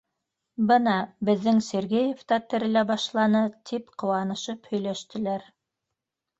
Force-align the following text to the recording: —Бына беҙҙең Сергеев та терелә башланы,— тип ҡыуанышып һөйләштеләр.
—Бына 0.69 0.95
беҙҙең 1.29 1.59
Сергеев 1.65 2.25
та 2.33 2.41
терелә 2.55 2.85
башланы,— 2.93 3.45
тип 3.71 3.95
ҡыуанышып 4.03 4.73
һөйләштеләр. 4.75 5.49